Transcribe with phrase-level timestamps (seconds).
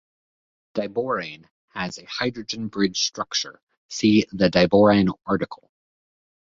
[0.73, 1.45] Diborane
[1.75, 5.69] has a hydrogen-bridged structure, see the diborane article.